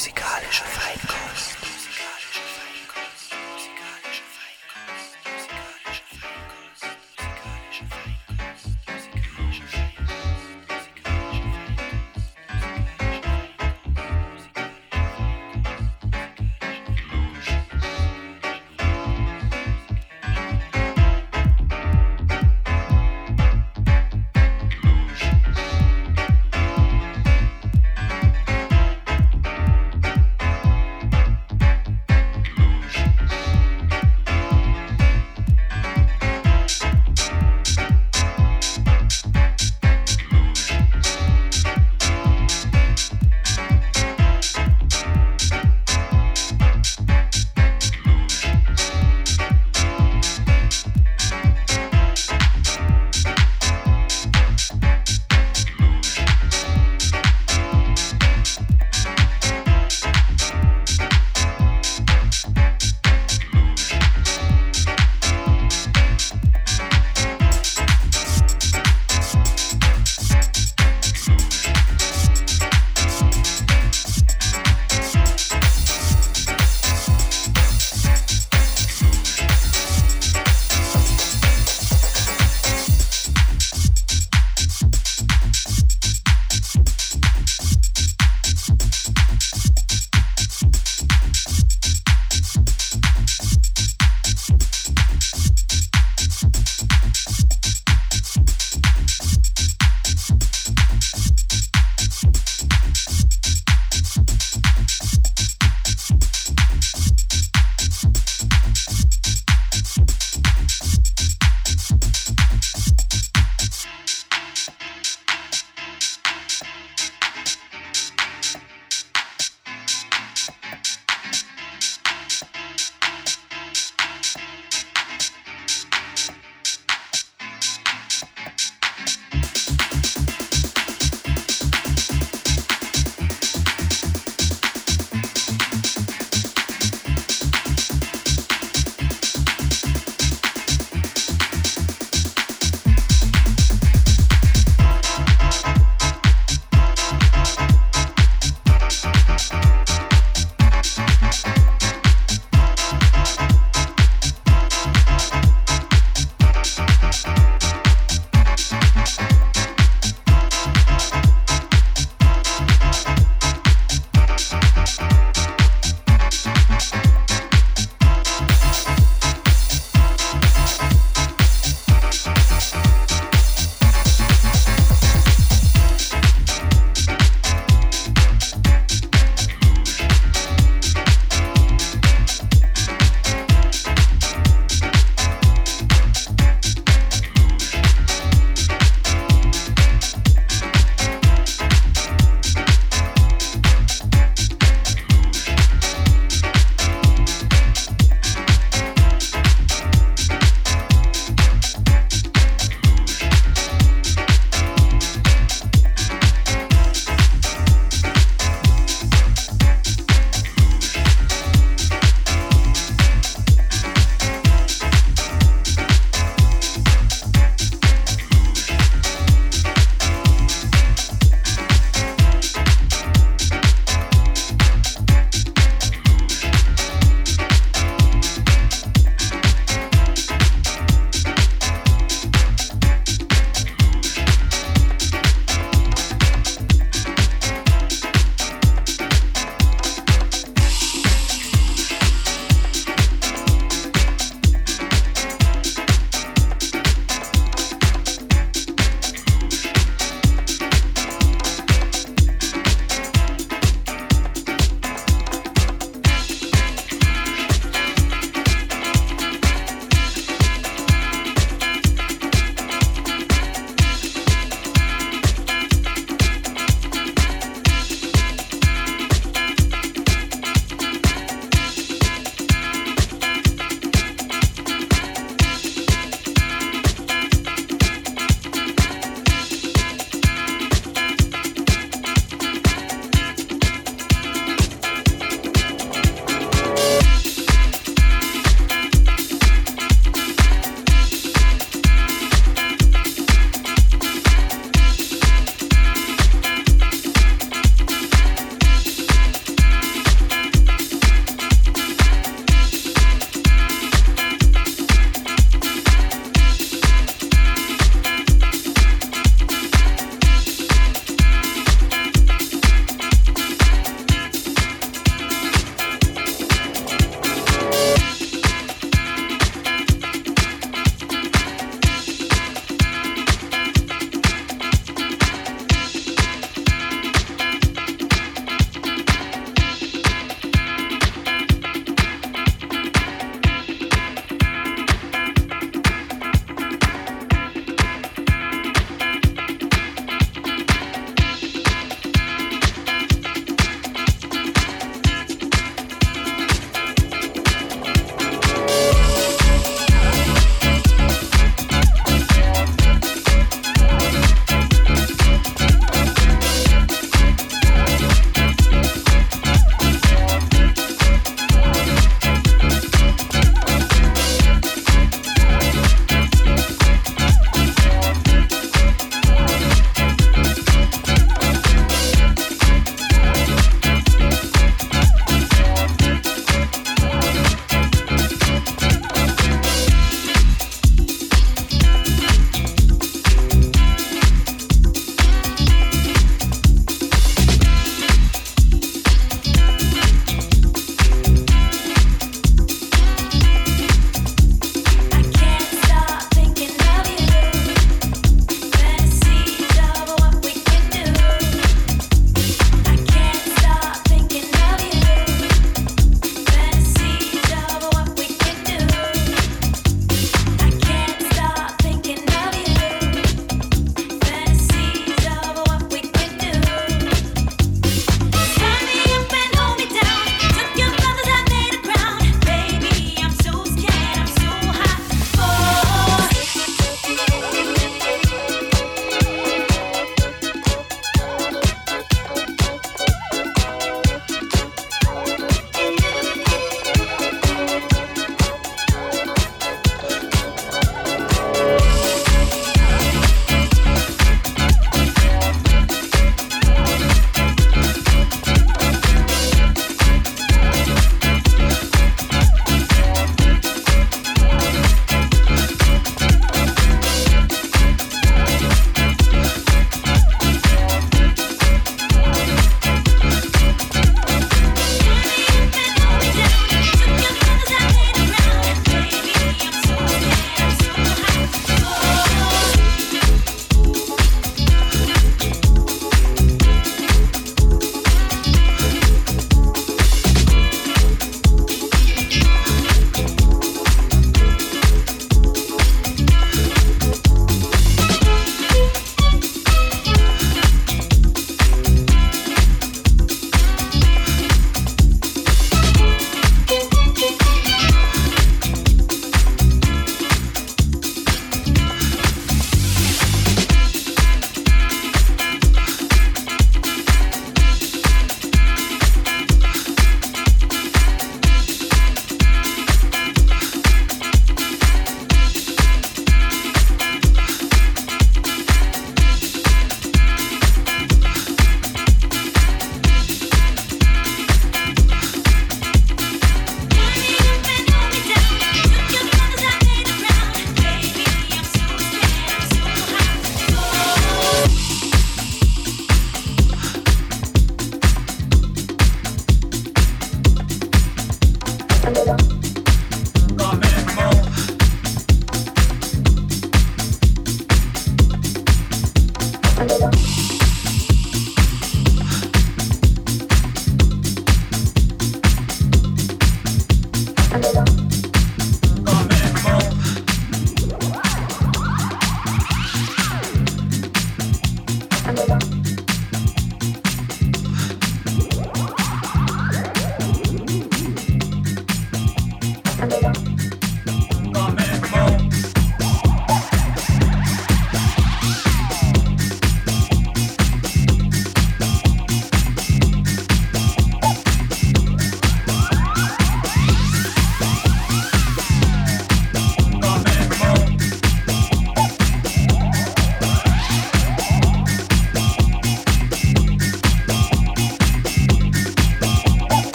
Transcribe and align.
Musikalische 0.00 0.64
Feinkost. 0.64 1.79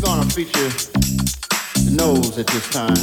We're 0.00 0.06
gonna 0.06 0.24
feature 0.30 0.70
the 1.84 1.90
nose 1.92 2.38
at 2.38 2.46
this 2.46 2.70
time. 2.70 2.94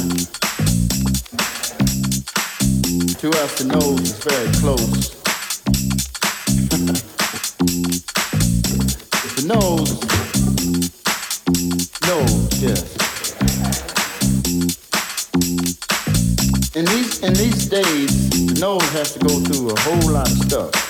To 3.14 3.30
us, 3.38 3.58
the 3.58 3.66
nose 3.66 4.00
is 4.00 4.18
very 4.18 4.50
close. 4.58 5.08
the 9.36 9.44
nose, 9.46 10.00
nose, 12.08 12.60
yes. 12.60 12.82
In 16.74 16.84
these 16.86 17.22
in 17.22 17.34
these 17.34 17.68
days, 17.68 18.30
the 18.46 18.54
nose 18.60 18.82
has 18.90 19.12
to 19.12 19.20
go 19.20 19.38
through 19.38 19.70
a 19.70 19.80
whole 19.80 20.10
lot 20.12 20.28
of 20.28 20.36
stuff. 20.38 20.87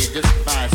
just 0.00 0.44
by 0.44 0.73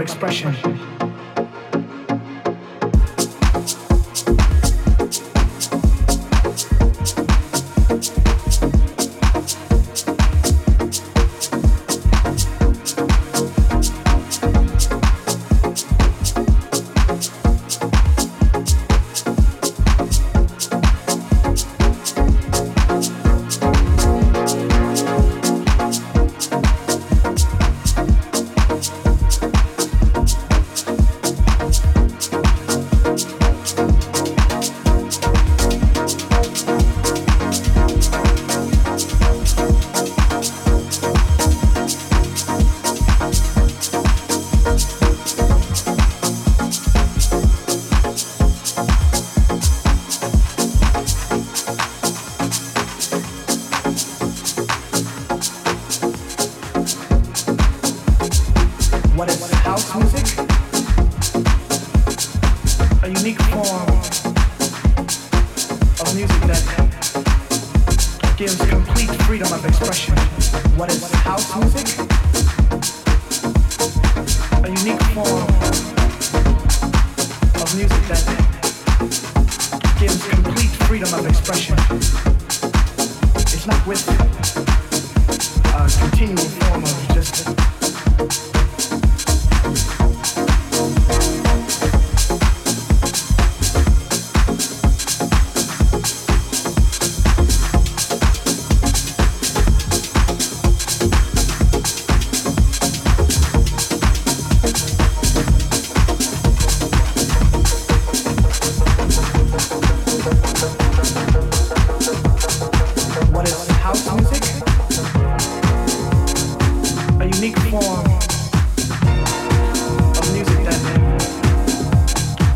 expression. 0.00 0.69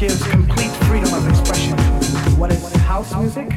gives 0.09 0.23
complete 0.27 0.71
freedom 0.85 1.15
of 1.15 1.27
expression. 1.27 1.79
What 2.39 2.53
is 2.53 2.75
house 2.83 3.15
music? 3.15 3.49